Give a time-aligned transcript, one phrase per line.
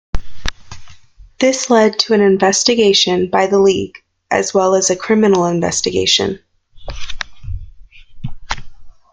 [1.37, 3.99] This led to an investigation by the league,
[4.31, 6.39] as well as a criminal investigation.